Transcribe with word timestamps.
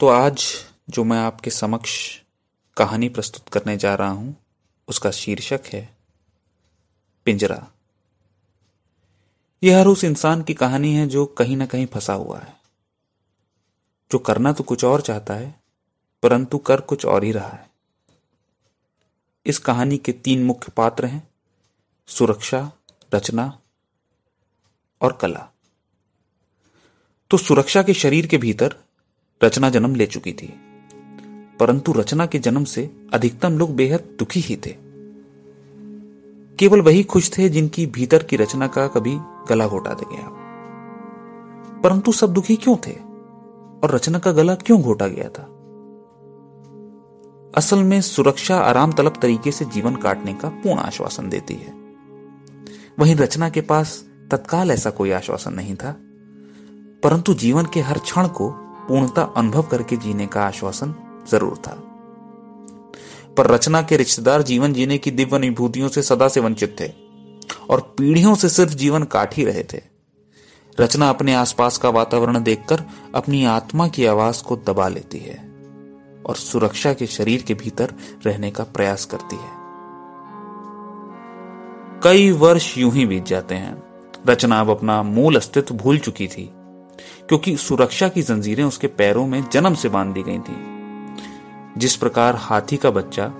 तो 0.00 0.08
आज 0.08 0.46
जो 0.90 1.04
मैं 1.04 1.18
आपके 1.18 1.50
समक्ष 1.50 2.20
कहानी 2.76 3.08
प्रस्तुत 3.08 3.48
करने 3.48 3.76
जा 3.76 3.94
रहा 3.94 4.10
हूँ, 4.10 4.36
उसका 4.88 5.10
शीर्षक 5.10 5.60
है 5.66 5.96
पिंजरा। 7.24 7.68
यह 9.62 9.78
हर 9.78 9.86
उस 9.86 10.04
इंसान 10.04 10.42
की 10.42 10.54
कहानी 10.54 10.94
है 10.94 11.06
जो 11.06 11.26
कहीं 11.26 11.56
ना 11.56 11.66
कहीं 11.66 11.86
फंसा 11.86 12.12
हुआ 12.12 12.38
है। 12.38 12.60
जो 14.10 14.18
करना 14.18 14.52
तो 14.52 14.64
कुछ 14.64 14.84
और 14.84 15.00
चाहता 15.00 15.34
है, 15.34 15.60
परंतु 16.22 16.58
कर 16.58 16.80
कुछ 16.80 17.06
और 17.06 17.24
ही 17.24 17.32
रहा 17.32 17.48
है। 17.48 17.70
इस 19.46 19.58
कहानी 19.58 19.98
के 19.98 20.12
तीन 20.12 20.44
मुख्य 20.44 20.72
पात्र 20.76 21.06
हैं, 21.06 21.28
सुरक्षा, 22.06 22.72
रचना 23.14 23.58
और 25.00 25.12
कला। 25.12 25.48
तो 27.30 27.36
सुरक्षा 27.36 27.82
के 27.82 27.94
शरीर 27.94 28.26
के 28.26 28.38
भीतर 28.38 28.85
रचना 29.44 29.70
जन्म 29.70 29.94
ले 29.94 30.06
चुकी 30.06 30.32
थी। 30.32 30.54
परंतु 31.60 31.92
रचना 31.92 32.26
के 32.26 32.38
जन्म 32.38 32.64
से 32.64 32.90
अधिकतम 33.14 33.58
लोग 33.58 33.74
बेहद 33.74 34.00
दुखी 34.18 34.40
ही 34.40 34.56
थे। 34.56 34.76
केवल 36.58 36.80
वही 36.80 37.04
खुश 37.04 37.38
थे 37.38 37.48
जिनकी 37.48 37.86
भीतर 37.86 38.22
की 38.22 38.36
रचना 38.36 38.66
का 38.66 38.88
कभी 38.88 39.18
गला 39.48 39.68
घोटा 39.68 39.92
गया। 39.92 40.28
परंतु 41.80 42.12
सब 42.12 42.32
दुखी 42.32 42.56
क्यों 42.56 42.76
थे? 42.76 42.92
और 43.84 43.90
रचना 43.94 44.18
का 44.18 44.32
गला 44.32 44.54
क्यों 44.54 44.82
घोटा 44.82 45.08
गया 45.08 45.28
था? 45.28 45.42
असल 47.56 47.78
में 47.78 48.00
सुरक्षा 48.00 48.56
आराम 48.56 48.92
तलब 48.92 49.18
तरीके 49.22 49.52
से 49.52 49.64
जीवन 49.64 49.96
काटने 49.96 50.34
का 50.34 50.48
पूर्ण 50.48 50.78
आश्वासन 50.78 51.28
देती 51.28 51.54
है। 51.54 51.72
वहीं 52.98 53.16
रचना 53.16 53.50
के 53.50 53.60
पास 53.60 54.04
तत्काल 54.30 54.70
ऐसा 54.70 54.90
कोई 54.90 55.10
आश्वासन 55.10 55.52
नहीं 55.52 55.76
था। 55.76 55.96
परंतु 57.02 57.34
जीवन 57.34 57.66
के 57.74 57.80
हर 57.80 57.98
क्षण 57.98 58.28
को 58.28 58.62
पूर्णता 58.88 59.22
अनुभव 59.36 59.62
करके 59.62 59.96
जीने 59.96 60.26
का 60.26 60.42
आश्वासन 60.42 60.94
ज़रूर 61.30 61.56
था। 61.56 61.82
पर 63.36 63.46
रचना 63.46 63.82
के 63.82 63.96
रिश्तेदार 63.96 64.42
जीवन 64.42 64.72
जीने 64.72 64.98
की 64.98 65.10
दिव्य 65.10 65.36
अनुभूतियों 65.36 65.88
से 65.88 66.02
सदा 66.02 66.28
से 66.28 66.40
वंचित 66.40 66.76
थे 66.80 66.92
और 67.70 67.80
पीढ़ियों 67.98 68.34
से 68.34 68.48
सिर्फ़ 68.48 68.74
जीवन 68.74 69.02
काट 69.02 69.34
ही 69.34 69.44
रहे 69.44 69.62
थे। 69.62 69.80
रचना 70.80 71.08
अपने 71.08 71.34
आसपास 71.34 71.78
का 71.78 71.88
वातावरण 71.88 72.42
देखकर 72.42 72.82
अपनी 73.14 73.44
आत्मा 73.44 73.88
की 73.88 74.06
आवाज़ 74.06 74.42
को 74.42 74.56
दबा 74.56 74.88
लेती 74.88 75.18
है 75.18 75.36
और 76.26 76.36
सुरक्षा 76.36 76.92
के 76.92 77.06
शरीर 77.06 77.42
के 77.42 77.54
भीतर 77.54 77.94
रहने 78.26 78.50
का 78.50 78.64
प्रयास 78.64 79.04
करती 79.04 79.36
है। 79.36 79.54
कई 82.02 82.30
वर्ष 82.30 82.78
यूँ 82.78 82.92
ही 82.92 83.06
बीत 83.06 83.24
जाते 83.24 83.54
हैं। 83.54 83.82
रचना 84.26 84.60
अब 84.60 84.70
अपना 84.70 85.02
मूल 85.02 85.36
अस्तित्व 85.36 85.74
भूल 85.74 85.98
चुकी 85.98 86.26
थी। 86.28 86.50
क्योंकि 87.28 87.56
सुरक्षा 87.56 88.08
की 88.08 88.22
जंजीरें 88.22 88.64
उसके 88.64 88.86
पैरों 88.86 89.26
में 89.26 89.44
जन्म 89.52 89.74
से 89.74 89.88
बाँध 89.88 90.14
दी 90.14 90.22
गई 90.22 90.38
थी। 90.38 90.76
जिस 91.78 91.96
प्रकार 91.96 92.36
हाथी 92.36 92.76
का 92.76 92.90
बच्चा 92.90 93.32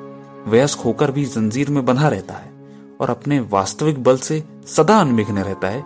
वयस्क 0.47 0.79
होकर 0.79 1.11
भी 1.11 1.25
जंजीर 1.25 1.71
में 1.71 1.85
बंधा 1.85 2.09
रहता 2.09 2.35
है 2.35 2.51
और 3.01 3.11
अपने 3.11 3.41
वास्तविक 3.41 4.03
बल 4.03 4.17
से 4.17 4.45
सदा 4.67 5.01
अनविघ्न 5.01 5.39
रहता 5.39 5.69
है, 5.69 5.83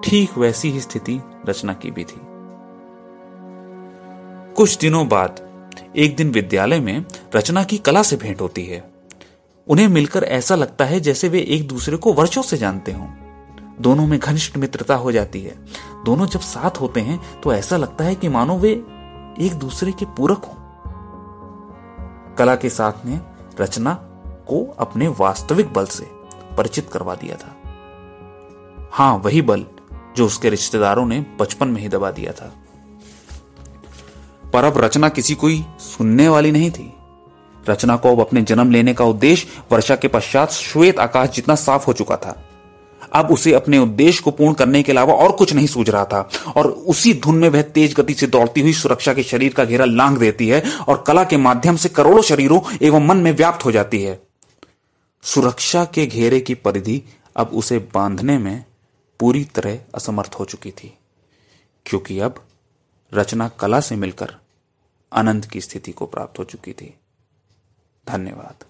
ठीक 0.00 0.38
वैसी 0.38 0.70
ही 0.70 0.80
स्थिति 0.80 1.20
रचना 1.48 1.72
की 1.72 1.90
भी 1.90 2.04
थी। 2.04 2.20
कुछ 4.54 4.78
दिनों 4.78 5.08
बाद, 5.08 5.40
एक 5.96 6.16
दिन 6.16 6.30
विद्यालय 6.30 6.80
में 6.80 7.04
रचना 7.36 7.64
की 7.64 7.78
कला 7.78 8.02
से 8.02 8.16
भेंट 8.16 8.40
होती 8.40 8.66
है। 8.66 8.92
उन्हें 9.68 9.88
मिलकर 9.88 10.24
ऐसा 10.24 10.54
लगता 10.54 10.84
है 10.84 11.00
जैसे 11.00 11.28
वे 11.28 11.40
एक 11.40 11.68
दूसरे 11.68 11.96
को 11.96 12.12
वर्षों 12.12 12.42
से 12.42 12.56
जानते 12.56 12.92
हों। 12.92 13.21
दोनों 13.80 14.06
में 14.06 14.18
घनिष्ठ 14.18 14.56
मित्रता 14.56 14.94
हो 14.94 15.12
जाती 15.12 15.42
है। 15.42 15.56
दोनों 16.04 16.26
जब 16.26 16.40
साथ 16.40 16.80
होते 16.80 17.00
हैं 17.00 17.40
तो 17.40 17.52
ऐसा 17.52 17.76
लगता 17.76 18.04
है 18.04 18.14
कि 18.14 18.28
मानो 18.28 18.58
वे 18.58 18.70
एक 19.38 19.52
दूसरे 19.54 19.92
के 19.92 20.04
पूरक 20.04 20.38
हों। 20.38 20.54
कला 22.34 22.56
के 22.56 22.68
साथ 22.68 22.92
ने 23.06 23.20
रचना 23.60 23.94
को 24.26 24.76
अपने 24.78 25.08
वास्तविक 25.08 25.72
बल 25.72 25.86
से 25.86 26.04
परिचित 26.56 26.90
करवा 26.92 27.14
दिया 27.14 27.36
था। 27.36 27.56
हाँ, 28.92 29.16
वही 29.16 29.42
बल 29.42 29.66
जो 30.16 30.26
उसके 30.26 30.50
रिश्तेदारों 30.50 31.06
ने 31.06 31.26
बचपन 31.40 31.68
में 31.68 31.82
ही 31.82 31.88
दबा 31.88 32.10
दिया 32.10 32.32
था। 32.32 32.52
पर 34.52 34.64
अब 34.64 34.78
रचना 34.78 35.08
किसी 35.08 35.34
कोई 35.34 35.66
सुनने 35.78 36.28
वाली 36.28 36.52
नहीं 36.52 36.70
थी। 36.70 36.94
रचना 37.68 37.96
को 37.96 38.12
अब 38.12 38.20
अपने 38.20 38.42
जन्म 38.42 38.70
लेने 38.70 38.94
का 38.94 39.04
उद्देश्य 39.04 39.48
वर्षा 39.72 39.96
के 39.96 40.08
पश्चात 40.08 40.50
श्वेत 40.50 40.98
आकाश 40.98 41.28
जितना 41.28 41.54
साफ़ 41.54 41.86
हो 41.86 41.92
चुका 41.92 42.16
था। 42.16 42.48
अब 43.12 43.30
उसे 43.30 43.52
अपने 43.52 43.78
उद्देश्य 43.78 44.22
को 44.22 44.30
पूर्ण 44.30 44.54
करने 44.54 44.82
के 44.82 44.92
अलावा 44.92 45.14
और 45.14 45.32
कुछ 45.32 45.52
नहीं 45.52 45.66
सूझ 45.66 45.88
रहा 45.90 46.04
था। 46.04 46.28
और 46.56 46.66
उसी 46.66 47.14
धुन 47.14 47.38
में 47.38 47.48
वह 47.48 47.62
तेज 47.62 47.94
गति 47.94 48.14
से 48.14 48.26
दौड़ती 48.26 48.60
हुई 48.60 48.72
सुरक्षा 48.72 49.14
के 49.14 49.22
शरीर 49.22 49.54
का 49.54 49.64
घेरा 49.64 49.84
लांग 49.84 50.18
देती 50.18 50.48
है 50.48 50.62
और 50.78 51.02
कला 51.06 51.24
के 51.24 51.36
माध्यम 51.36 51.76
से 51.76 51.88
करोड़ों 51.88 52.22
शरीरों 52.22 52.60
एवं 52.82 53.06
मन 53.06 53.16
में 53.16 53.32
व्याप्त 53.32 53.64
हो 53.64 53.72
जाती 53.72 54.02
है। 54.02 54.20
सुरक्षा 55.24 55.84
के 55.84 56.06
घेरे 56.06 56.40
की 56.40 56.54
परिधि 56.54 57.02
अब 57.36 57.50
उसे 57.54 57.78
बांधने 57.94 58.38
में 58.38 58.64
पूरी 59.20 59.44
तरह 59.44 59.78
असमर्थ 59.94 60.34
हो 60.34 60.44
चुकी 60.44 60.70
थी, 60.70 60.92
क्योंकि 61.86 62.18
अब 62.18 62.42
रचना 63.12 63.48
कला 63.48 63.80
से 63.80 63.96
मिलकर 63.96 64.34
आनंद 65.12 65.46
की 65.46 65.60
स्थिति 65.60 65.92
को 65.92 66.06
प्राप्त 66.06 66.38
हो 66.38 66.44
चुकी 66.44 66.72
थी। 66.72 66.94
धन्यवाद। 68.06 68.64